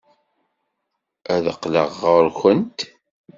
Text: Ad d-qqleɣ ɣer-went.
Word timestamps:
Ad 1.33 1.41
d-qqleɣ 1.45 1.89
ɣer-went. 2.01 2.79